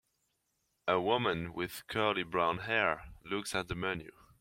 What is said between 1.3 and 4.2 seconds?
with curly brown hair looks at a menu.